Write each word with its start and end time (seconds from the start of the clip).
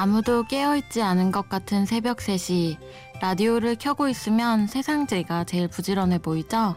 아무도 0.00 0.44
깨어있지 0.44 1.02
않은 1.02 1.32
것 1.32 1.48
같은 1.48 1.84
새벽 1.84 2.18
3시 2.18 2.76
라디오를 3.20 3.74
켜고 3.74 4.08
있으면 4.08 4.68
세상제가 4.68 5.42
제일 5.42 5.66
부지런해 5.66 6.18
보이죠? 6.18 6.76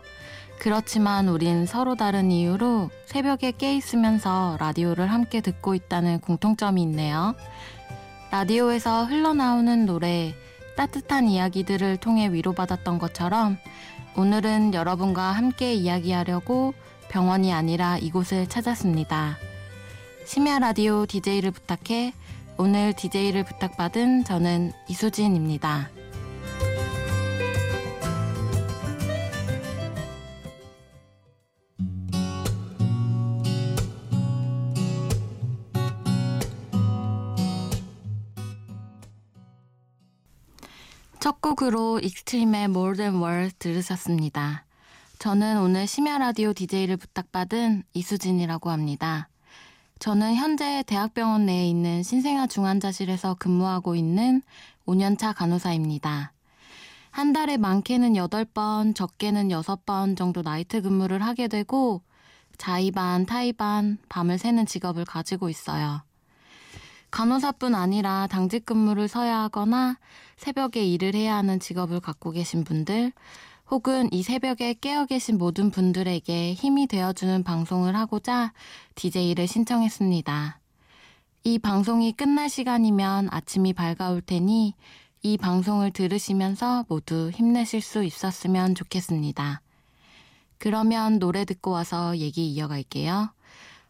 그렇지만 0.57 1.27
우린 1.27 1.67
서로 1.67 1.93
다른 1.93 2.31
이유로 2.31 2.89
새벽에 3.05 3.51
깨 3.51 3.75
있으면서 3.75 4.57
라디오를 4.59 5.05
함께 5.05 5.39
듣고 5.39 5.75
있다는 5.75 6.19
공통점이 6.19 6.81
있네요. 6.81 7.35
라디오에서 8.31 9.05
흘러나오는 9.05 9.85
노래, 9.85 10.33
따뜻한 10.75 11.29
이야기들을 11.29 11.97
통해 11.97 12.33
위로받았던 12.33 12.97
것처럼 12.97 13.59
오늘은 14.17 14.73
여러분과 14.73 15.21
함께 15.31 15.75
이야기하려고 15.75 16.73
병원이 17.09 17.53
아니라 17.53 17.99
이곳을 17.99 18.49
찾았습니다. 18.49 19.37
심야 20.25 20.57
라디오 20.57 21.05
DJ를 21.05 21.51
부탁해 21.51 22.13
오늘 22.57 22.93
DJ를 22.93 23.43
부탁받은 23.43 24.23
저는 24.23 24.71
이수진입니다. 24.87 25.89
첫 41.19 41.39
곡으로 41.39 41.99
익스트림의 41.99 42.65
More 42.65 42.97
Than 42.97 43.21
Words 43.21 43.55
들으셨습니다. 43.59 44.65
저는 45.19 45.61
오늘 45.61 45.85
심야 45.85 46.17
라디오 46.17 46.51
DJ를 46.51 46.97
부탁받은 46.97 47.83
이수진이라고 47.93 48.71
합니다. 48.71 49.29
저는 50.01 50.33
현재 50.33 50.83
대학병원 50.87 51.45
내에 51.45 51.67
있는 51.67 52.01
신생아 52.01 52.47
중환자실에서 52.47 53.35
근무하고 53.35 53.93
있는 53.93 54.41
5년차 54.87 55.35
간호사입니다. 55.35 56.33
한 57.11 57.33
달에 57.33 57.57
많게는 57.57 58.13
8번, 58.13 58.95
적게는 58.95 59.49
6번 59.49 60.17
정도 60.17 60.41
나이트 60.41 60.81
근무를 60.81 61.21
하게 61.21 61.47
되고 61.47 62.01
자의반, 62.57 63.27
타의반, 63.27 63.99
밤을 64.09 64.39
새는 64.39 64.65
직업을 64.65 65.05
가지고 65.05 65.49
있어요. 65.49 66.01
간호사뿐 67.11 67.75
아니라 67.75 68.25
당직 68.25 68.65
근무를 68.65 69.07
서야 69.07 69.37
하거나 69.41 69.99
새벽에 70.35 70.83
일을 70.83 71.13
해야 71.13 71.35
하는 71.35 71.59
직업을 71.59 71.99
갖고 71.99 72.31
계신 72.31 72.63
분들, 72.63 73.11
혹은 73.71 74.09
이 74.11 74.21
새벽에 74.21 74.73
깨어 74.73 75.05
계신 75.05 75.37
모든 75.37 75.71
분들에게 75.71 76.53
힘이 76.53 76.87
되어주는 76.87 77.43
방송을 77.43 77.95
하고자 77.95 78.51
DJ를 78.95 79.47
신청했습니다. 79.47 80.59
이 81.45 81.57
방송이 81.57 82.11
끝날 82.11 82.49
시간이면 82.49 83.29
아침이 83.31 83.71
밝아올 83.71 84.21
테니 84.21 84.75
이 85.23 85.37
방송을 85.37 85.91
들으시면서 85.91 86.85
모두 86.89 87.31
힘내실 87.33 87.81
수 87.81 88.03
있었으면 88.03 88.75
좋겠습니다. 88.75 89.61
그러면 90.57 91.17
노래 91.19 91.45
듣고 91.45 91.71
와서 91.71 92.17
얘기 92.17 92.51
이어갈게요. 92.51 93.33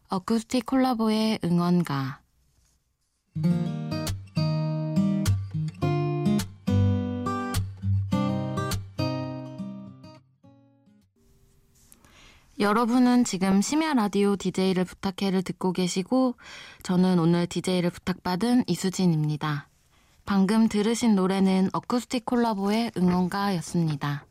어쿠스틱 0.10 0.68
콜라보의 0.68 1.40
응원가. 1.44 2.22
여러분은 12.60 13.24
지금 13.24 13.62
심야 13.62 13.94
라디오 13.94 14.36
DJ를 14.36 14.84
부탁해를 14.84 15.42
듣고 15.42 15.72
계시고 15.72 16.36
저는 16.84 17.18
오늘 17.18 17.48
DJ를 17.48 17.90
부탁받은 17.90 18.66
이수진입니다. 18.68 19.68
방금 20.26 20.68
들으신 20.68 21.16
노래는 21.16 21.70
어쿠스틱 21.74 22.26
콜라보의 22.26 22.92
응원가였습니다. 22.98 24.26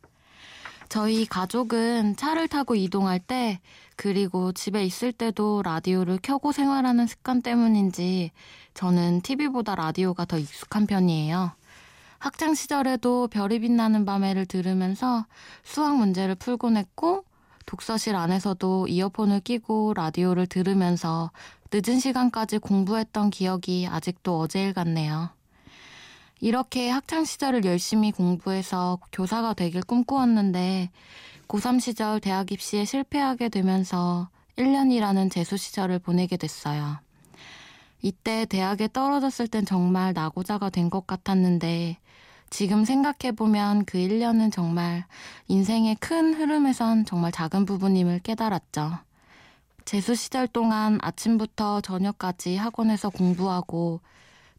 저희 0.88 1.24
가족은 1.24 2.16
차를 2.16 2.46
타고 2.48 2.74
이동할 2.74 3.20
때 3.20 3.60
그리고 3.96 4.52
집에 4.52 4.84
있을 4.84 5.12
때도 5.12 5.62
라디오를 5.62 6.18
켜고 6.22 6.52
생활하는 6.52 7.06
습관 7.06 7.42
때문인지 7.42 8.32
저는 8.74 9.22
TV보다 9.22 9.74
라디오가 9.74 10.24
더 10.24 10.38
익숙한 10.38 10.86
편이에요. 10.86 11.52
학창 12.18 12.54
시절에도 12.54 13.28
별이 13.28 13.60
빛나는 13.60 14.04
밤에를 14.04 14.46
들으면서 14.46 15.26
수학 15.64 15.96
문제를 15.96 16.34
풀곤 16.34 16.76
했고 16.76 17.24
독서실 17.70 18.16
안에서도 18.16 18.88
이어폰을 18.88 19.38
끼고 19.38 19.94
라디오를 19.94 20.48
들으면서 20.48 21.30
늦은 21.72 22.00
시간까지 22.00 22.58
공부했던 22.58 23.30
기억이 23.30 23.86
아직도 23.88 24.40
어제일 24.40 24.72
같네요. 24.72 25.30
이렇게 26.40 26.90
학창 26.90 27.24
시절을 27.24 27.64
열심히 27.64 28.10
공부해서 28.10 28.98
교사가 29.12 29.54
되길 29.54 29.82
꿈꾸었는데 29.84 30.90
고3 31.46 31.78
시절 31.78 32.18
대학 32.18 32.50
입시에 32.50 32.84
실패하게 32.84 33.48
되면서 33.50 34.30
1년이라는 34.56 35.30
재수 35.30 35.56
시절을 35.56 36.00
보내게 36.00 36.36
됐어요. 36.36 36.98
이때 38.02 38.46
대학에 38.46 38.88
떨어졌을 38.88 39.46
땐 39.46 39.64
정말 39.64 40.12
나고자가 40.12 40.70
된 40.70 40.90
것 40.90 41.06
같았는데 41.06 41.98
지금 42.50 42.84
생각해보면 42.84 43.84
그 43.84 43.98
1년은 43.98 44.52
정말 44.52 45.04
인생의 45.48 45.96
큰 46.00 46.34
흐름에선 46.34 47.04
정말 47.04 47.30
작은 47.32 47.64
부분임을 47.64 48.18
깨달았죠. 48.20 48.98
재수 49.84 50.14
시절 50.14 50.46
동안 50.46 50.98
아침부터 51.00 51.80
저녁까지 51.80 52.56
학원에서 52.56 53.10
공부하고 53.10 54.00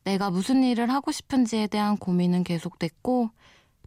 내가 0.03 0.31
무슨 0.31 0.63
일을 0.63 0.90
하고 0.91 1.12
싶은지에 1.12 1.68
대한 1.68 1.97
고민은 1.97 2.44
계속됐고 2.44 3.30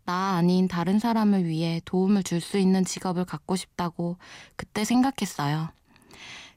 나 0.05 0.37
아닌 0.37 0.69
다른 0.69 0.99
사람을 0.99 1.47
위해 1.47 1.81
도움을 1.87 2.23
줄 2.23 2.41
수 2.41 2.59
있는 2.59 2.85
직업을 2.85 3.25
갖고 3.25 3.57
싶다고 3.57 4.17
그때 4.55 4.85
생각했어요. 4.85 5.71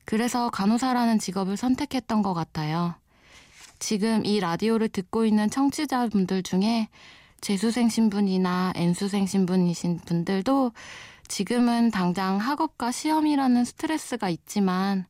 그래서 0.06 0.50
간호사라는 0.50 1.18
직업을 1.19 1.57
선택했던 1.57 2.22
것 2.22 2.34
같아요. 2.34 2.96
지금 3.80 4.25
이 4.25 4.40
라디오를 4.40 4.90
듣고 4.90 5.25
있는 5.25 5.50
청취자분들 5.50 6.44
중에 6.44 6.90
재수생 7.42 7.90
신분이나 7.90 8.74
N수생 8.75 9.25
신분이신 9.25 10.00
분들도 10.06 10.72
지금은 11.28 11.92
당장 11.92 12.38
학업과 12.38 12.92
시험이라는 12.92 13.66
스트레스가 13.66 14.30
있지만 14.30 15.06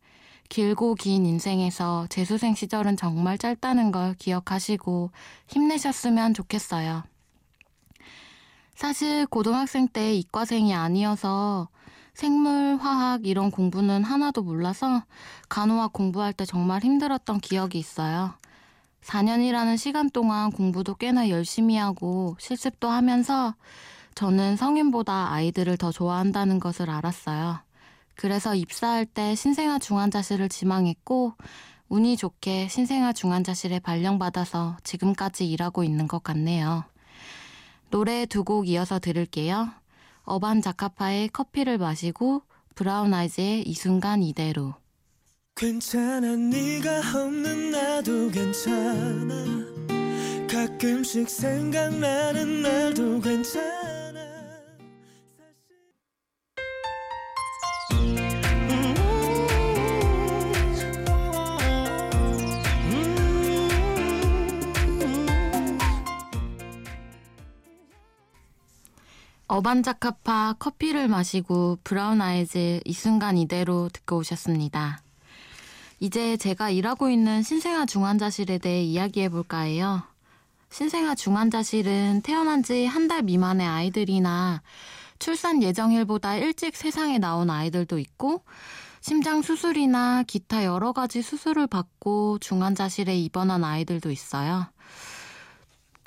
길고 0.50 0.96
긴 0.96 1.26
인생에서 1.26 2.08
재수생 2.10 2.56
시절은 2.56 2.98
정말 2.98 3.38
짧다는 3.38 3.92
걸 3.92 4.14
기억하시고 4.16 5.12
힘내셨으면 5.48 6.34
좋겠어요. 6.34 7.04
사실 8.76 9.26
고등학생 9.26 9.88
때 9.88 10.14
이과생이 10.14 10.74
아니어서 10.74 11.68
생물, 12.14 12.78
화학 12.80 13.26
이런 13.26 13.52
공부는 13.52 14.04
하나도 14.04 14.42
몰라서 14.42 15.04
간호학 15.50 15.94
공부할 15.94 16.34
때 16.34 16.46
정말 16.46 16.82
힘들었던 16.84 17.40
기억이 17.40 17.78
있어요. 17.78 18.34
4년이라는 19.08 19.78
시간 19.78 20.10
동안 20.10 20.52
공부도 20.52 20.96
꽤나 20.96 21.30
열심히 21.30 21.78
하고 21.78 22.36
실습도 22.40 22.90
하면서 22.90 23.56
저는 24.16 24.58
성인보다 24.58 25.32
아이들을 25.32 25.78
더 25.78 25.92
좋아한다는 25.92 26.60
것을 26.60 26.90
알았어요. 26.90 27.60
그래서 28.16 28.54
입사할 28.54 29.06
때 29.06 29.34
신생아 29.36 29.80
중환자실을 29.80 30.50
지망했고 30.50 31.34
운이 31.88 32.18
좋게 32.18 32.68
신생아 32.68 33.14
중환자실에 33.14 33.80
발령받아서 33.80 34.76
지금까지 34.84 35.50
일하고 35.50 35.84
있는 35.86 36.08
것 36.08 36.22
같네요. 36.24 36.84
노래 37.90 38.26
두 38.26 38.44
곡 38.44 38.68
이어서 38.68 39.00
들을게요. 39.00 39.70
어반 40.24 40.62
자카파의 40.62 41.30
커피를 41.30 41.78
마시고 41.78 42.42
브라운 42.76 43.14
아이즈의 43.14 43.62
이 43.62 43.74
순간 43.74 44.22
이대로 44.22 44.74
괜찮아 45.58 46.36
네가 46.36 47.00
없는 47.16 47.72
나도 47.72 48.30
괜찮아 48.30 49.34
가끔씩 50.48 51.28
생각나는 51.28 52.62
날도 52.62 53.20
괜찮아 53.22 53.88
어반자카파 69.48 70.58
커피를 70.60 71.08
마시고 71.08 71.80
브라운 71.84 72.22
아이즈 72.22 72.82
이 72.86 72.94
순간 72.94 73.38
이대로 73.40 73.90
듣고 73.90 74.18
오셨습니다. 74.18 75.07
이제 76.00 76.38
제가 76.38 76.70
일하고 76.70 77.10
있는 77.10 77.42
신생아 77.44 77.86
중환자실에 77.86 78.60
대해 78.60 78.84
이야기해 78.84 79.30
볼까 79.30 79.62
해요. 79.62 80.04
신생아 80.70 81.16
중환자실은 81.16 82.22
태어난 82.24 82.62
지 82.64 82.86
한 82.86 83.08
달 83.08 83.24
미만의 83.24 83.66
아이들이나 83.68 84.62
출산 85.20 85.64
예정일보다 85.64 86.36
일찍 86.36 86.76
세상에 86.76 87.18
나온 87.18 87.50
아이들도 87.50 87.98
있고 88.00 88.44
심장 89.02 89.42
수술이나 89.42 90.24
기타 90.28 90.66
여러 90.66 90.92
가지 90.92 91.22
수술을 91.22 91.68
받고 91.68 92.40
중환자실에 92.40 93.18
입원한 93.18 93.64
아이들도 93.64 94.12
있어요. 94.12 94.68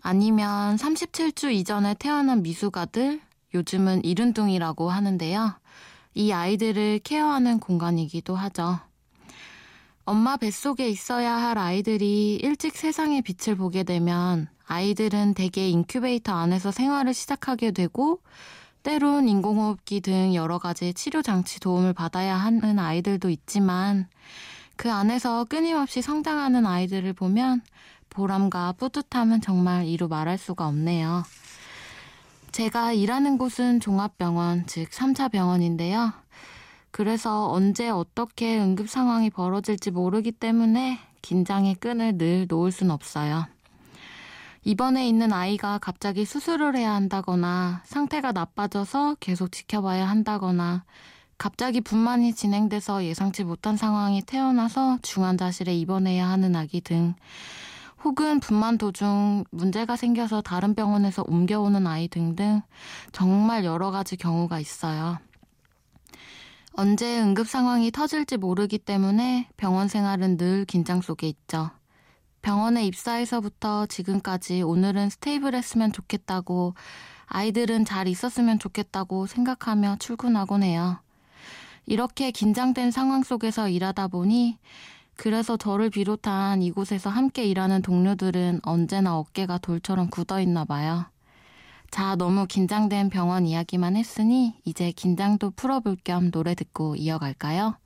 아니면 0.03 0.77
37주 0.77 1.53
이전에 1.53 1.95
태어난 1.99 2.43
미숙아들, 2.43 3.21
요즘은 3.55 4.05
이른둥이라고 4.05 4.91
하는데요. 4.91 5.55
이 6.15 6.33
아이들을 6.33 7.01
케어하는 7.05 7.59
공간이기도 7.61 8.35
하죠. 8.37 8.81
엄마 10.11 10.37
뱃속에 10.37 10.89
있어야 10.89 11.37
할 11.37 11.57
아이들이 11.57 12.35
일찍 12.43 12.75
세상의 12.75 13.23
빛을 13.23 13.57
보게 13.57 13.85
되면 13.85 14.49
아이들은 14.67 15.35
대개 15.35 15.69
인큐베이터 15.69 16.35
안에서 16.35 16.73
생활을 16.73 17.15
시작하게 17.15 17.71
되고 17.71 18.19
때론 18.83 19.29
인공호흡기 19.29 20.01
등 20.01 20.35
여러 20.35 20.59
가지 20.59 20.93
치료 20.95 21.23
장치 21.23 21.61
도움을 21.61 21.93
받아야 21.93 22.35
하는 22.35 22.81
아이들도 22.81 23.31
있지만 23.31 24.09
그 24.75 24.91
안에서 24.91 25.45
끊임없이 25.45 26.03
성장하는 26.03 26.67
아이들을 26.67 27.13
보면 27.13 27.63
보람과 28.09 28.73
뿌듯함은 28.79 29.41
정말 29.43 29.87
이루 29.87 30.09
말할 30.09 30.39
수가 30.39 30.67
없네요. 30.67 31.23
제가 32.51 32.95
일하는 32.95 33.39
곳은 33.39 33.79
종합병원, 33.79 34.67
즉 34.67 34.91
3차 34.91 35.31
병원인데요. 35.31 36.13
그래서 36.91 37.51
언제 37.51 37.89
어떻게 37.89 38.59
응급 38.59 38.89
상황이 38.89 39.31
벌어질지 39.31 39.91
모르기 39.91 40.33
때문에 40.33 40.99
긴장의 41.23 41.77
끈을 41.77 42.19
늘 42.19 42.47
놓을 42.49 42.73
순 42.73 42.91
없어요. 42.91 43.47
입원해 44.65 45.09
있는 45.09 45.33
아이가 45.33 45.79
갑자기 45.79 46.25
수술을 46.25 46.77
해야 46.77 46.93
한다거나 46.95 47.83
상태가 47.85 48.33
나빠져서 48.33 49.17
계속 49.21 49.53
지켜봐야 49.53 50.07
한다거나 50.09 50.85
갑자기 51.39 51.81
분만이 51.81 52.35
진행돼서 52.35 53.05
예상치 53.05 53.45
못한 53.45 53.79
상황이 53.79 54.21
태어나서 54.21 54.99
중환자실에 55.01 55.75
입원해야 55.75 56.29
하는 56.29 56.55
아기 56.55 56.83
등 56.83 57.15
혹은 58.05 58.41
분만 58.41 58.77
도중 58.77 59.45
문제가 59.51 59.97
생겨서 59.97 60.43
다른 60.43 60.75
병원에서 60.75 61.25
옮겨오는 61.27 61.87
아이 61.87 62.09
등등 62.09 62.61
정말 63.13 63.65
여러 63.65 63.91
가지 63.91 64.17
경우가 64.17 64.59
있어요. 64.59 65.19
언제 66.73 67.21
응급 67.21 67.49
상황이 67.49 67.91
터질지 67.91 68.37
모르기 68.37 68.79
때문에 68.79 69.49
병원 69.57 69.89
생활은 69.89 70.37
늘 70.37 70.65
긴장 70.65 71.01
속에 71.01 71.29
있죠. 71.29 71.71
병원에 72.43 72.87
입사해서부터 72.87 73.87
지금까지 73.87 74.63
오늘은 74.63 75.11
스테이블했으면 75.11 75.93
좋겠다고 75.93 76.75
아이들은 77.27 77.85
잘 77.85 78.09
있었으면 78.09 78.59
좋겠다고 78.59 79.27
생각하며 79.27 79.97
출근하곤 79.99 80.63
해요. 80.63 81.01
이렇게 81.87 82.31
긴장된 82.31 82.93
상황 82.93 83.25
속에서 83.25 83.69
일하다 83.69 84.09
보니 84.09 84.59
그래서 85.17 85.57
저를 85.57 85.91
비롯한 85.91 86.63
이곳에서 86.63 87.11
함께 87.11 87.45
일하는 87.45 87.83
동료들은 87.83 88.61
언제나 88.63 89.19
어깨가 89.19 89.59
돌처럼 89.59 90.09
굳어 90.09 90.41
있나 90.41 90.65
봐요. 90.65 91.10
자, 91.91 92.15
너무 92.15 92.47
긴장된 92.47 93.11
병원 93.11 93.47
이야기만 93.47 93.97
했으니 93.97 94.55
이제 94.65 94.93
긴장도 94.93 95.51
풀어볼 95.51 95.97
겸 96.05 96.31
노래 96.31 96.55
듣고 96.55 96.95
이어갈까요? 96.95 97.77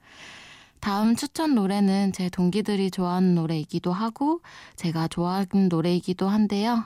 다음 0.80 1.16
추천 1.16 1.54
노래는 1.54 2.12
제 2.12 2.28
동기들이 2.28 2.90
좋아하는 2.90 3.34
노래이기도 3.34 3.92
하고 3.92 4.42
제가 4.76 5.08
좋아하는 5.08 5.70
노래이기도 5.70 6.28
한데요. 6.28 6.84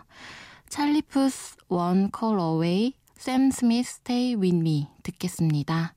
찰리 0.68 1.02
푸스 1.02 1.56
One 1.68 2.10
Call 2.16 2.38
Away, 2.38 2.92
샘 3.16 3.50
스미스 3.50 3.96
Stay 4.02 4.34
With 4.36 4.56
Me 4.56 4.86
듣겠습니다. 5.02 5.94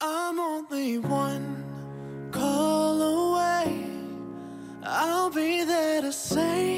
I'm 0.00 0.38
only 0.38 0.98
one 0.98 1.64
call 2.30 3.00
away. 3.00 3.86
I'll 4.84 5.30
be 5.30 5.64
there 5.64 6.02
to 6.02 6.12
save 6.12 6.77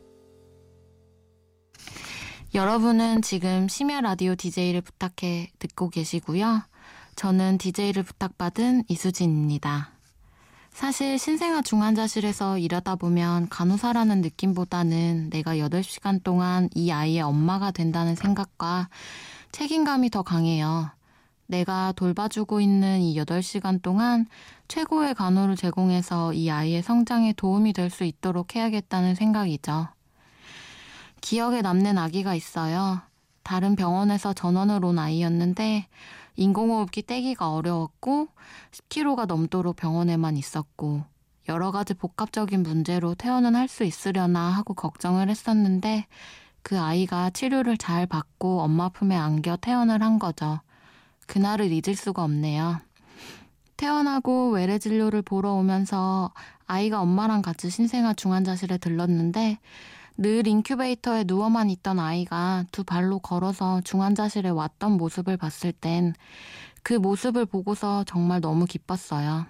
여러분은 2.53 3.21
지금 3.21 3.69
심야 3.69 4.01
라디오 4.01 4.35
DJ를 4.35 4.81
부탁해 4.81 5.51
듣고 5.57 5.89
계시고요. 5.89 6.63
저는 7.15 7.57
DJ를 7.57 8.03
부탁받은 8.03 8.83
이수진입니다. 8.89 9.91
사실 10.71 11.17
신생아 11.17 11.61
중환자실에서 11.61 12.57
일하다 12.57 12.97
보면 12.97 13.47
간호사라는 13.49 14.21
느낌보다는 14.21 15.29
내가 15.29 15.55
8시간 15.55 16.21
동안 16.23 16.69
이 16.75 16.91
아이의 16.91 17.21
엄마가 17.21 17.71
된다는 17.71 18.15
생각과 18.15 18.89
책임감이 19.53 20.09
더 20.09 20.21
강해요. 20.21 20.89
내가 21.47 21.93
돌봐주고 21.95 22.59
있는 22.59 22.99
이 22.99 23.15
8시간 23.17 23.81
동안 23.81 24.25
최고의 24.67 25.15
간호를 25.15 25.55
제공해서 25.55 26.33
이 26.33 26.49
아이의 26.49 26.83
성장에 26.83 27.33
도움이 27.33 27.71
될 27.73 27.89
수 27.89 28.03
있도록 28.03 28.55
해야겠다는 28.55 29.15
생각이죠. 29.15 29.87
기억에 31.21 31.61
남는 31.61 31.97
아기가 31.97 32.35
있어요. 32.35 33.01
다른 33.43 33.75
병원에서 33.75 34.33
전원을 34.33 34.83
온 34.85 34.99
아이였는데 34.99 35.87
인공호흡기 36.35 37.03
떼기가 37.03 37.51
어려웠고 37.53 38.27
10kg가 38.71 39.25
넘도록 39.27 39.75
병원에만 39.75 40.37
있었고 40.37 41.03
여러 41.49 41.71
가지 41.71 41.93
복합적인 41.93 42.63
문제로 42.63 43.15
퇴원은 43.15 43.55
할 43.55 43.67
수 43.67 43.83
있으려나 43.83 44.49
하고 44.49 44.73
걱정을 44.73 45.29
했었는데 45.29 46.05
그 46.63 46.79
아이가 46.79 47.29
치료를 47.31 47.77
잘 47.77 48.05
받고 48.05 48.61
엄마 48.61 48.89
품에 48.89 49.15
안겨 49.15 49.57
퇴원을 49.57 50.03
한 50.03 50.19
거죠. 50.19 50.59
그날을 51.27 51.71
잊을 51.71 51.95
수가 51.95 52.23
없네요. 52.23 52.79
퇴원하고 53.77 54.51
외래 54.51 54.77
진료를 54.77 55.23
보러 55.23 55.53
오면서 55.53 56.31
아이가 56.67 57.01
엄마랑 57.01 57.41
같이 57.41 57.69
신생아 57.69 58.13
중환자실에 58.13 58.77
들렀는데 58.77 59.57
늘 60.21 60.45
인큐베이터에 60.45 61.23
누워만 61.25 61.71
있던 61.71 61.99
아이가 61.99 62.63
두 62.71 62.83
발로 62.83 63.19
걸어서 63.19 63.81
중환자실에 63.81 64.49
왔던 64.49 64.93
모습을 64.93 65.35
봤을 65.35 65.71
땐 65.71 66.13
그 66.83 66.93
모습을 66.93 67.45
보고서 67.45 68.03
정말 68.05 68.41
너무 68.41 68.65
기뻤어요. 68.65 69.45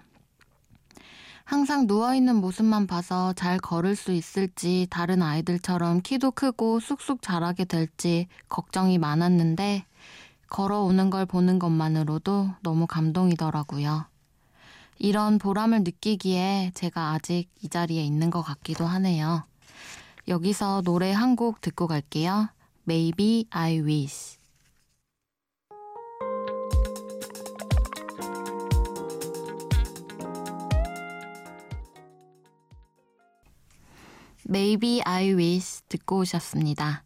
항상 1.43 1.87
누워있는 1.87 2.35
모습만 2.37 2.87
봐서 2.87 3.33
잘 3.33 3.57
걸을 3.57 3.95
수 3.95 4.11
있을지 4.13 4.87
다른 4.89 5.21
아이들처럼 5.21 6.01
키도 6.01 6.31
크고 6.31 6.79
쑥쑥 6.79 7.21
자라게 7.21 7.65
될지 7.65 8.27
걱정이 8.47 8.97
많았는데 8.97 9.85
걸어오는 10.49 11.09
걸 11.09 11.25
보는 11.25 11.59
것만으로도 11.59 12.51
너무 12.61 12.87
감동이더라고요. 12.87 14.05
이런 14.99 15.39
보람을 15.39 15.79
느끼기에 15.79 16.71
제가 16.75 17.11
아직 17.11 17.49
이 17.61 17.69
자리에 17.69 18.03
있는 18.03 18.29
것 18.29 18.41
같기도 18.41 18.85
하네요. 18.85 19.50
여기서 20.27 20.81
노래 20.83 21.11
한 21.11 21.35
곡 21.35 21.61
듣고 21.61 21.87
갈게요. 21.87 22.49
Maybe 22.87 23.45
I 23.51 23.79
Wish. 23.79 24.37
Maybe 34.49 35.01
I 35.05 35.33
Wish 35.33 35.81
듣고 35.87 36.19
오셨습니다. 36.19 37.03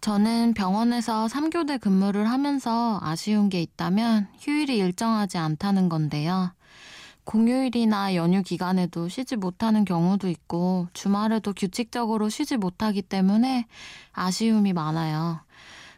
저는 0.00 0.54
병원에서 0.54 1.26
3교대 1.26 1.80
근무를 1.80 2.28
하면서 2.28 2.98
아쉬운 3.02 3.48
게 3.48 3.62
있다면 3.62 4.28
휴일이 4.38 4.76
일정하지 4.78 5.38
않다는 5.38 5.88
건데요. 5.88 6.52
공휴일이나 7.24 8.14
연휴 8.14 8.42
기간에도 8.42 9.08
쉬지 9.08 9.36
못하는 9.36 9.84
경우도 9.84 10.28
있고 10.28 10.88
주말에도 10.92 11.52
규칙적으로 11.52 12.28
쉬지 12.28 12.56
못하기 12.56 13.02
때문에 13.02 13.66
아쉬움이 14.12 14.72
많아요. 14.72 15.40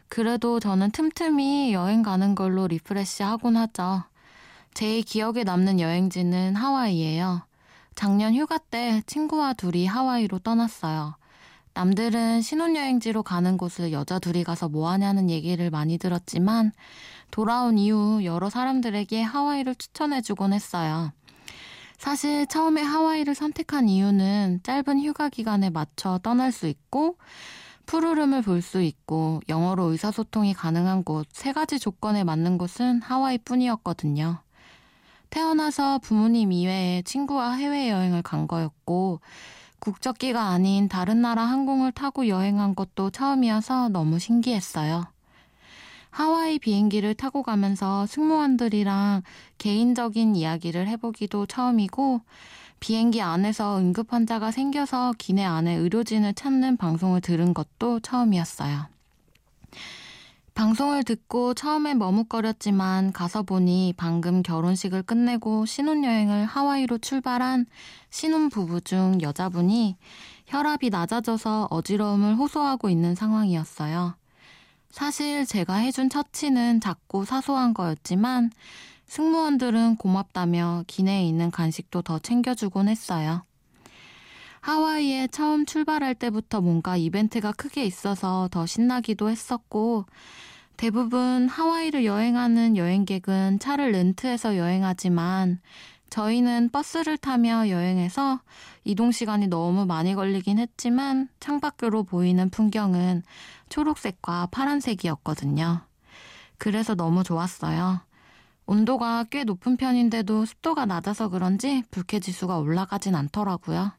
그래도 0.07 0.59
저는 0.59 0.91
틈틈이 0.91 1.73
여행 1.73 2.03
가는 2.03 2.35
걸로 2.35 2.67
refresh 2.67 3.23
하곤 3.23 3.57
하죠. 3.57 4.03
제 4.73 5.01
기억에 5.01 5.43
남는 5.43 5.79
여행지는 5.79 6.55
하와이예요. 6.55 7.41
작년 7.95 8.35
휴가 8.35 8.57
때 8.57 9.01
친구와 9.07 9.53
둘이 9.53 9.85
하와이로 9.87 10.39
떠났어요. 10.39 11.15
남들은 11.73 12.41
신혼여행지로 12.41 13.23
가는 13.23 13.57
곳을 13.57 13.91
여자 13.91 14.19
둘이 14.19 14.43
가서 14.43 14.69
뭐 14.69 14.89
하냐는 14.89 15.29
얘기를 15.29 15.69
많이 15.69 15.97
들었지만 15.97 16.71
돌아온 17.35 17.77
이후 17.77 18.23
여러 18.23 18.49
사람들에게 18.49 19.21
하와이를 19.21 19.75
추천해주곤 19.75 20.53
했어요. 20.53 21.11
사실 21.97 22.47
처음에 22.47 22.81
하와이를 22.81 23.35
선택한 23.35 23.89
이유는 23.89 24.61
짧은 24.63 25.01
휴가 25.01 25.27
기간에 25.27 25.69
맞춰 25.69 26.17
떠날 26.23 26.53
수 26.53 26.65
있고 26.67 27.17
푸르름을 27.87 28.41
볼 28.41 28.61
수 28.61 28.81
있고 28.81 29.41
영어로 29.49 29.91
의사소통이 29.91 30.53
가능한 30.53 31.03
곳 31.03 31.27
세 31.33 31.51
가지 31.51 31.77
조건에 31.77 32.23
맞는 32.23 32.57
곳은 32.57 33.01
하와이 33.01 33.37
뿐이었거든요. 33.39 34.39
태어나서 35.29 35.99
부모님 35.99 36.53
이외에 36.53 37.01
친구와 37.01 37.55
해외여행을 37.55 38.21
간 38.21 38.47
거였고 38.47 39.19
국적기가 39.79 40.41
아닌 40.51 40.87
다른 40.87 41.21
나라 41.21 41.43
항공을 41.43 41.91
타고 41.91 42.29
여행한 42.29 42.75
것도 42.75 43.09
처음이어서 43.09 43.89
너무 43.89 44.19
신기했어요. 44.19 45.14
하와이 46.15 46.59
비행기를 46.59 47.13
타고 47.13 47.43
가면서 47.43 48.05
승무원들이랑 48.05 49.23
개인적인 49.57 50.37
이야기를 50.37 50.87
해보기도 50.87 51.45
처음이고 51.45 52.21
비행기 52.79 53.21
안에서 53.21 53.77
응급 53.79 54.13
환자가 54.13 54.51
생겨서 54.51 55.13
기내 55.17 55.43
안에 55.43 55.73
의료진을 55.75 56.33
찾는 56.33 56.77
방송을 56.77 57.19
들은 57.19 57.53
것도 57.53 57.99
처음이었어요. 57.99 58.85
방송을 60.53 61.03
듣고 61.03 61.53
처음엔 61.53 61.97
머뭇거렸지만 61.97 63.11
가서 63.11 63.43
보니 63.43 63.93
방금 63.97 64.41
결혼식을 64.41 65.03
끝내고 65.03 65.65
신혼여행을 65.65 66.45
하와이로 66.45 66.99
출발한 66.99 67.65
신혼부부 68.09 68.79
중 68.79 69.17
여자분이 69.21 69.97
혈압이 70.45 70.91
낮아져서 70.91 71.67
어지러움을 71.71 72.35
호소하고 72.35 72.87
있는 72.89 73.15
상황이었어요. 73.15 74.15
사실 74.95 75.45
제가 75.45 75.73
해준 75.73 76.09
처치는 76.09 76.79
작고 76.79 77.25
사소한 77.25 77.73
거였지만 77.73 78.49
승무원들은 79.07 79.97
고맙다며 79.97 80.85
기내에 80.87 81.27
있는 81.27 81.51
간식도 81.51 82.01
더 82.01 82.17
챙겨주곤 82.17 82.87
했어요. 82.87 83.43
하와이에 84.61 85.27
처음 85.27 85.65
출발할 85.65 86.15
때부터 86.15 86.61
뭔가 86.61 86.95
이벤트가 86.95 87.51
크게 87.51 87.83
있어서 87.83 88.47
더 88.49 88.65
신나기도 88.65 89.29
했었고, 89.29 90.05
대부분 90.77 91.49
하와이를 91.49 92.05
여행하는 92.05 92.77
여행객은 92.77 93.59
차를 93.59 93.91
렌트해서 93.91 94.55
여행하지만, 94.55 95.59
저희는 96.09 96.69
버스를 96.69 97.17
타며 97.17 97.69
여행해서 97.69 98.39
이동 98.83 99.11
시간이 99.11 99.47
너무 99.47 99.85
많이 99.85 100.15
걸리긴 100.15 100.59
했지만, 100.59 101.29
창밖으로 101.39 102.03
보이는 102.03 102.49
풍경은 102.49 103.23
초록색과 103.69 104.47
파란색이었거든요. 104.51 105.81
그래서 106.57 106.95
너무 106.95 107.23
좋았어요. 107.23 108.01
온도가 108.65 109.25
꽤 109.25 109.43
높은 109.43 109.77
편인데도 109.77 110.45
습도가 110.45 110.85
낮아서 110.85 111.29
그런지 111.29 111.83
불쾌 111.91 112.19
지수가 112.19 112.57
올라가진 112.57 113.13
않더라고요. 113.15 113.91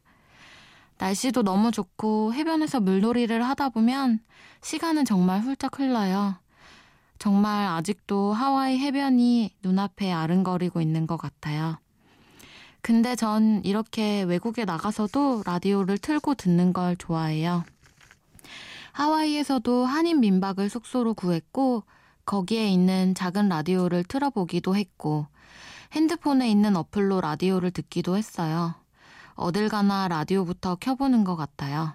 날씨도 0.97 1.43
너무 1.43 1.71
좋고 1.71 2.33
해변에서 2.33 2.79
물놀이를 2.79 3.43
하다 3.43 3.69
보면 3.69 4.19
시간은 4.61 5.05
정말 5.05 5.41
훌쩍 5.41 5.79
흘러요. 5.79 6.35
정말 7.19 7.67
아직도 7.67 8.33
하와이 8.33 8.77
해변이 8.79 9.51
눈앞에 9.63 10.11
아른거리고 10.11 10.81
있는 10.81 11.07
것 11.07 11.17
같아요. 11.17 11.77
근데 12.87 13.17
전 13.17 13.61
이렇게 13.65 14.23
외국에 14.23 14.63
나가서도 14.63 15.43
라디오를 15.45 15.97
틀고 15.97 16.35
듣는 16.35 16.71
걸 16.71 16.95
좋아해요. 16.95 17.65
하와이에서도 18.93 19.85
한인 19.85 20.21
민박을 20.21 20.69
숙소로 20.69 21.13
구했고 21.13 21.83
거기에 22.25 22.69
있는 22.69 23.13
작은 23.13 23.49
라디오를 23.49 24.05
틀어보기도 24.05 24.77
했고 24.77 25.27
핸드폰에 25.91 26.49
있는 26.49 26.77
어플로 26.77 27.19
라디오를 27.19 27.71
듣기도 27.71 28.15
했어요. 28.15 28.73
어딜 29.35 29.67
가나 29.67 30.07
라디오부터 30.07 30.75
켜보는 30.75 31.25
것 31.25 31.35
같아요. 31.35 31.91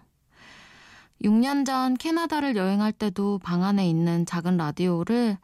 6년 1.22 1.64
전 1.64 1.94
캐나다를 1.94 2.56
여행할 2.56 2.92
때도 2.92 3.38
방 3.38 3.62
안에 3.62 3.88
있는 3.88 4.26
작은 4.26 4.56
라디오를 4.56 5.38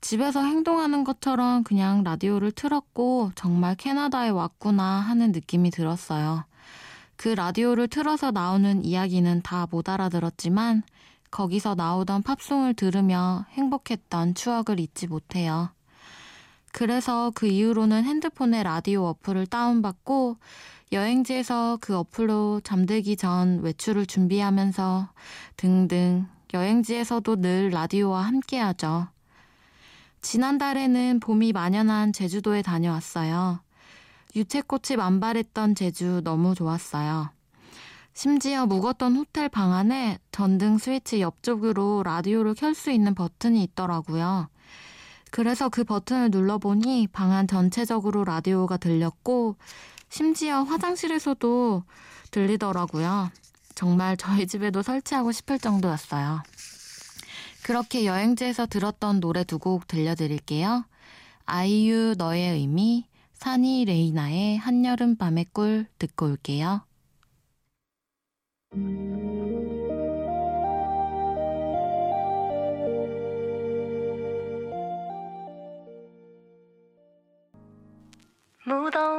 집에서 0.00 0.44
행동하는 0.44 1.02
것처럼 1.02 1.64
그냥 1.64 2.04
라디오를 2.04 2.52
틀었고 2.52 3.32
정말 3.34 3.74
캐나다에 3.74 4.28
왔구나 4.28 4.82
하는 4.82 5.32
느낌이 5.32 5.70
들었어요. 5.70 6.44
그 7.16 7.28
라디오를 7.28 7.88
틀어서 7.88 8.30
나오는 8.30 8.84
이야기는 8.84 9.42
다 9.42 9.66
못 9.70 9.88
알아들었지만 9.88 10.82
거기서 11.30 11.74
나오던 11.74 12.22
팝송을 12.22 12.74
들으며 12.74 13.44
행복했던 13.50 14.34
추억을 14.34 14.78
잊지 14.78 15.08
못해요. 15.08 15.70
그래서 16.72 17.32
그 17.34 17.46
이후로는 17.46 18.04
핸드폰에 18.04 18.62
라디오 18.62 19.04
어플을 19.06 19.46
다운받고 19.46 20.36
여행지에서 20.94 21.78
그 21.80 21.96
어플로 21.96 22.60
잠들기 22.62 23.16
전 23.16 23.60
외출을 23.62 24.06
준비하면서 24.06 25.08
등등 25.56 26.28
여행지에서도 26.54 27.36
늘 27.40 27.70
라디오와 27.70 28.20
함께 28.20 28.60
하죠. 28.60 29.08
지난달에는 30.22 31.18
봄이 31.18 31.52
만연한 31.52 32.12
제주도에 32.12 32.62
다녀왔어요. 32.62 33.58
유채꽃이 34.36 34.96
만발했던 34.96 35.74
제주 35.74 36.20
너무 36.22 36.54
좋았어요. 36.54 37.30
심지어 38.12 38.64
묵었던 38.64 39.16
호텔 39.16 39.48
방 39.48 39.72
안에 39.72 40.20
전등 40.30 40.78
스위치 40.78 41.20
옆쪽으로 41.20 42.04
라디오를 42.04 42.54
켤 42.54 42.72
수 42.72 42.92
있는 42.92 43.16
버튼이 43.16 43.64
있더라고요. 43.64 44.48
그래서 45.32 45.68
그 45.68 45.82
버튼을 45.82 46.30
눌러보니 46.30 47.08
방 47.08 47.32
안 47.32 47.48
전체적으로 47.48 48.22
라디오가 48.22 48.76
들렸고 48.76 49.56
심지어 50.14 50.62
화장실에서도 50.62 51.82
들리더라고요. 52.30 53.32
정말 53.74 54.16
저희 54.16 54.46
집에도 54.46 54.80
설치하고 54.80 55.32
싶을 55.32 55.58
정도였어요. 55.58 56.40
그렇게 57.64 58.06
여행지에서 58.06 58.66
들었던 58.66 59.18
노래 59.18 59.42
두 59.42 59.58
곡 59.58 59.88
들려드릴게요. 59.88 60.84
아이유 61.46 62.14
너의 62.16 62.52
의미, 62.52 63.08
산이 63.32 63.86
레이나의 63.86 64.56
한여름 64.58 65.16
밤의 65.16 65.46
꿀 65.52 65.88
듣고 65.98 66.26
올게요. 66.26 66.82
무더운 78.66 79.13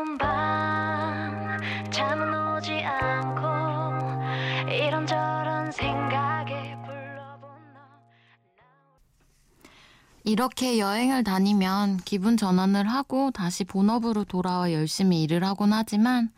이렇게 10.35 10.79
여행을 10.79 11.23
다니면 11.23 11.95
기분 12.03 12.35
전환을 12.35 12.89
하고 12.89 13.31
다시 13.31 13.63
본업으로 13.63 14.25
돌아와 14.25 14.73
열심히 14.73 15.23
일을 15.23 15.45
하곤 15.45 15.71
하지만 15.71 16.29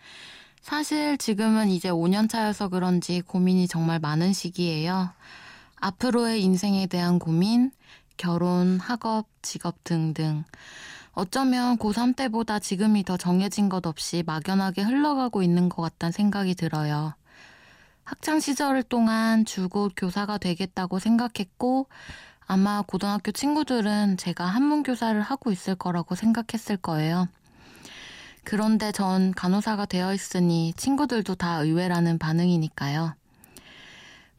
사실 0.62 1.18
지금은 1.18 1.70
이제 1.70 1.90
5년 1.90 2.30
차여서 2.30 2.68
그런지 2.68 3.22
고민이 3.22 3.68
정말 3.68 3.98
많은 3.98 4.34
시기예요. 4.34 5.10
앞으로의 5.78 6.44
인생에 6.44 6.86
대한 6.86 7.18
고민, 7.18 7.72
결혼, 8.18 8.80
학업, 8.80 9.26
직업 9.42 9.84
등등. 9.84 10.44
어쩌면 11.14 11.80
고3 11.80 12.16
때보다 12.16 12.60
지금이 12.60 13.04
더 13.04 13.18
정해진 13.18 13.68
것 13.68 13.88
없이 13.88 14.22
막연하게 14.28 14.84
흘러가고 14.84 15.42
있는 15.42 15.70
것 15.70 15.82
같다는 15.82 16.12
생각이 16.12 16.54
들어요. 16.54 17.16
학창 18.04 18.40
시절 18.40 18.84
동안 18.84 19.44
줄곧 19.44 19.94
교사가 19.98 20.38
되겠다고 20.38 21.00
생각했고, 21.00 21.88
아마 22.48 22.82
고등학교 22.82 23.32
친구들은 23.32 24.16
제가 24.16 24.46
한문교사를 24.46 25.22
하고 25.22 25.52
있을 25.52 25.76
거라고 25.76 26.16
생각했을 26.16 26.78
거예요. 26.78 27.28
그런데 28.46 28.94
전 28.94 29.34
간호사가 29.34 29.86
되어 29.86 30.14
있으니 30.14 30.74
친구들도 30.78 31.36
다 31.36 31.60
의외라는 31.60 32.18
반응이니까요. 32.18 33.14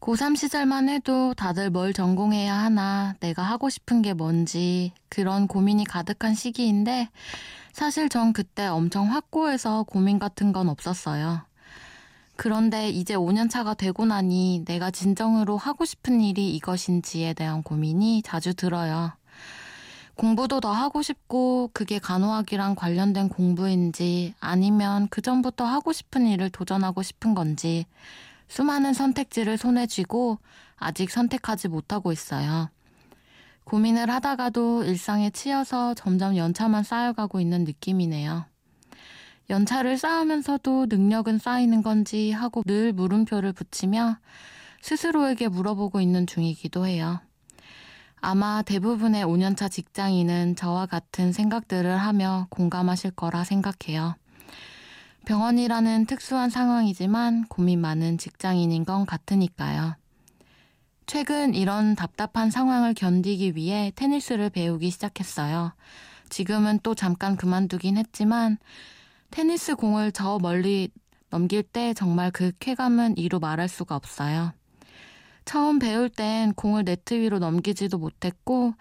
고3 0.00 0.36
시절만 0.36 0.88
해도 0.88 1.34
다들 1.34 1.68
뭘 1.68 1.92
전공해야 1.92 2.54
하나, 2.54 3.14
내가 3.20 3.42
하고 3.42 3.68
싶은 3.68 4.00
게 4.00 4.14
뭔지, 4.14 4.92
그런 5.10 5.46
고민이 5.46 5.84
가득한 5.84 6.34
시기인데, 6.34 7.10
사실 7.72 8.08
전 8.08 8.32
그때 8.32 8.66
엄청 8.66 9.12
확고해서 9.12 9.82
고민 9.82 10.18
같은 10.18 10.52
건 10.52 10.70
없었어요. 10.70 11.42
그런데 12.38 12.88
이제 12.88 13.16
5년 13.16 13.50
차가 13.50 13.74
되고 13.74 14.06
나니 14.06 14.62
내가 14.64 14.92
진정으로 14.92 15.56
하고 15.56 15.84
싶은 15.84 16.20
일이 16.20 16.54
이것인지에 16.54 17.34
대한 17.34 17.64
고민이 17.64 18.22
자주 18.22 18.54
들어요. 18.54 19.10
공부도 20.14 20.60
더 20.60 20.70
하고 20.70 21.02
싶고 21.02 21.70
그게 21.72 21.98
간호학이랑 21.98 22.76
관련된 22.76 23.28
공부인지 23.28 24.34
아니면 24.38 25.08
그전부터 25.08 25.64
하고 25.64 25.92
싶은 25.92 26.28
일을 26.28 26.50
도전하고 26.50 27.02
싶은 27.02 27.34
건지 27.34 27.86
수많은 28.46 28.92
선택지를 28.92 29.58
손에 29.58 29.88
쥐고 29.88 30.38
아직 30.76 31.10
선택하지 31.10 31.66
못하고 31.66 32.12
있어요. 32.12 32.70
고민을 33.64 34.10
하다가도 34.10 34.84
일상에 34.84 35.30
치여서 35.30 35.94
점점 35.94 36.36
연차만 36.36 36.84
쌓여가고 36.84 37.40
있는 37.40 37.64
느낌이네요. 37.64 38.46
연차를 39.50 39.96
쌓으면서도 39.96 40.86
능력은 40.90 41.38
쌓이는 41.38 41.82
건지 41.82 42.30
하고 42.32 42.62
늘 42.64 42.92
물음표를 42.92 43.52
붙이며 43.52 44.18
스스로에게 44.82 45.48
물어보고 45.48 46.00
있는 46.00 46.26
중이기도 46.26 46.86
해요. 46.86 47.20
아마 48.20 48.62
대부분의 48.62 49.24
5년차 49.24 49.70
직장인은 49.70 50.56
저와 50.56 50.86
같은 50.86 51.32
생각들을 51.32 51.96
하며 51.96 52.46
공감하실 52.50 53.12
거라 53.12 53.44
생각해요. 53.44 54.16
병원이라는 55.24 56.06
특수한 56.06 56.50
상황이지만 56.50 57.44
고민 57.48 57.80
많은 57.80 58.18
직장인인 58.18 58.84
건 58.84 59.06
같으니까요. 59.06 59.94
최근 61.06 61.54
이런 61.54 61.94
답답한 61.94 62.50
상황을 62.50 62.92
견디기 62.94 63.54
위해 63.56 63.92
테니스를 63.94 64.50
배우기 64.50 64.90
시작했어요. 64.90 65.72
지금은 66.28 66.80
또 66.82 66.94
잠깐 66.94 67.36
그만두긴 67.36 67.96
했지만 67.96 68.58
테니스 69.30 69.76
공을 69.76 70.12
저 70.12 70.38
멀리 70.40 70.90
넘길 71.30 71.62
때 71.62 71.94
정말 71.94 72.30
그 72.30 72.52
쾌감은 72.58 73.18
이루 73.18 73.38
말할 73.38 73.68
수가 73.68 73.94
없어요. 73.96 74.52
처음 75.44 75.78
배울 75.78 76.08
땐 76.10 76.52
공을 76.54 76.84
네트 76.84 77.14
위로 77.14 77.38
넘기지도 77.38 77.98
못했고, 77.98 78.74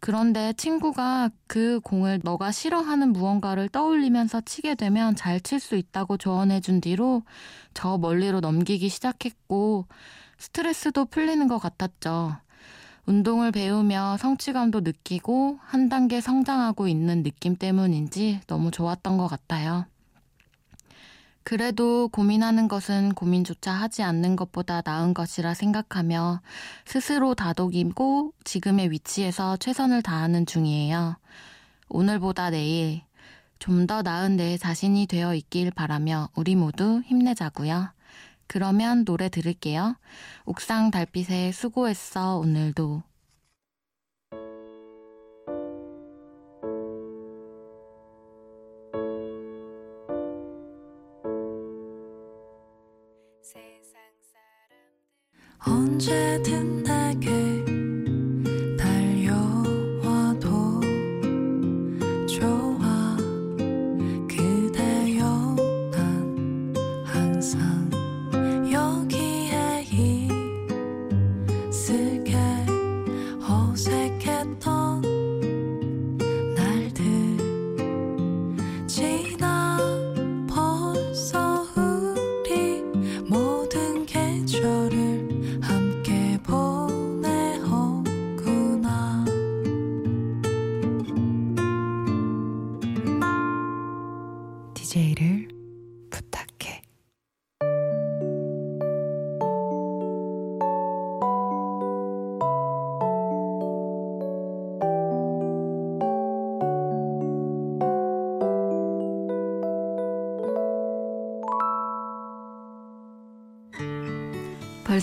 그런데 0.00 0.52
친구가 0.54 1.30
그 1.46 1.80
공을 1.80 2.20
너가 2.22 2.52
싫어하는 2.52 3.12
무언가를 3.12 3.68
떠올리면서 3.70 4.42
치게 4.42 4.74
되면 4.76 5.16
잘 5.16 5.40
칠 5.40 5.58
수 5.60 5.76
있다고 5.76 6.16
조언해준 6.18 6.80
뒤로 6.80 7.22
저 7.74 7.98
멀리로 7.98 8.40
넘기기 8.40 8.88
시작했고, 8.88 9.86
스트레스도 10.38 11.06
풀리는 11.06 11.48
것 11.48 11.58
같았죠. 11.58 12.36
운동을 13.06 13.52
배우며 13.52 14.16
성취감도 14.18 14.80
느끼고 14.80 15.58
한 15.62 15.88
단계 15.88 16.20
성장하고 16.20 16.88
있는 16.88 17.22
느낌 17.22 17.56
때문인지 17.56 18.40
너무 18.46 18.70
좋았던 18.70 19.16
것 19.16 19.28
같아요. 19.28 19.86
그래도 21.44 22.08
고민하는 22.08 22.66
것은 22.66 23.14
고민조차 23.14 23.70
하지 23.70 24.02
않는 24.02 24.34
것보다 24.34 24.82
나은 24.84 25.14
것이라 25.14 25.54
생각하며 25.54 26.40
스스로 26.84 27.36
다독이고 27.36 28.32
지금의 28.42 28.90
위치에서 28.90 29.56
최선을 29.56 30.02
다하는 30.02 30.44
중이에요. 30.44 31.16
오늘보다 31.88 32.50
내일 32.50 33.02
좀 33.58 33.86
더 33.86 34.02
나은 34.02 34.36
내 34.36 34.56
자신이 34.56 35.06
되어 35.06 35.34
있길 35.34 35.70
바라며 35.70 36.28
우리 36.34 36.56
모두 36.56 37.00
힘내자고요. 37.06 37.95
그러면 38.46 39.04
노래 39.04 39.28
들을게요. 39.28 39.96
옥상 40.44 40.90
달빛에 40.90 41.52
수고했어 41.52 42.38
오늘도. 42.38 43.02
언제든 55.68 56.75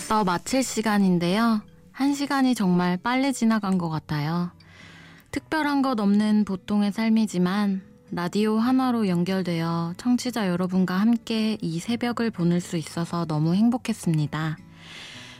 벌써 0.04 0.22
마칠 0.22 0.62
시간인데요. 0.62 1.62
한 1.90 2.12
시간이 2.12 2.54
정말 2.54 2.98
빨리 2.98 3.32
지나간 3.32 3.78
것 3.78 3.88
같아요. 3.88 4.50
특별한 5.30 5.80
것 5.80 5.98
없는 5.98 6.44
보통의 6.44 6.92
삶이지만 6.92 7.80
라디오 8.10 8.58
하나로 8.58 9.08
연결되어 9.08 9.94
청취자 9.96 10.48
여러분과 10.48 10.94
함께 10.94 11.56
이 11.62 11.78
새벽을 11.78 12.30
보낼 12.30 12.60
수 12.60 12.76
있어서 12.76 13.24
너무 13.24 13.54
행복했습니다. 13.54 14.58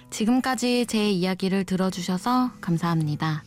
지금까지 0.09 0.87
제 0.87 1.11
이야기를 1.11 1.65
들어주셔서 1.65 2.53
감사합니다. 2.63 3.45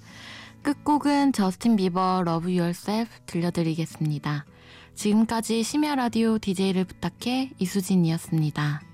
끝곡은 0.61 1.33
저스틴 1.33 1.77
비버 1.77 2.25
Love 2.27 2.59
Yourself 2.59 3.11
들려드리겠습니다. 3.25 4.45
지금까지 4.93 5.63
심야 5.63 5.95
라디오 5.95 6.37
DJ를 6.37 6.85
부탁해 6.85 7.53
이수진이었습니다. 7.57 8.86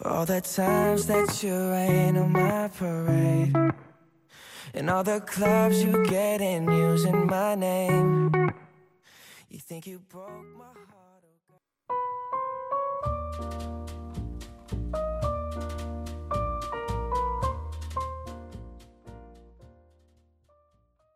For 0.00 0.08
all 0.08 0.24
the 0.24 0.40
times 0.40 1.04
that 1.08 1.42
you 1.42 1.52
rain 1.52 2.16
on 2.16 2.32
my 2.32 2.68
parade. 2.68 3.54
And 4.72 4.88
all 4.88 5.04
the 5.04 5.20
clubs 5.20 5.84
you 5.84 6.06
get 6.06 6.40
in 6.40 6.64
using 6.72 7.26
my 7.26 7.54
name. 7.54 8.32
You 9.50 9.58
think 9.58 9.86
you 9.86 9.98
broke 10.08 10.56
my 10.56 10.69